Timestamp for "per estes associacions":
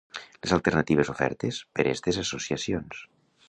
1.79-3.07